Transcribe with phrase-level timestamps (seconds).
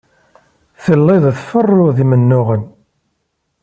[0.83, 2.63] Telliḍ tferruḍ imennuɣen.